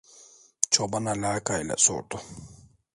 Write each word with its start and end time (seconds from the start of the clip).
Çoban 0.71 1.05
alaka 1.05 1.59
ile 1.59 1.73
sordu: 1.77 2.21